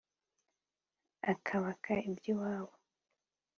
akabaka 1.31 1.93
iby’iwabo 2.09 2.73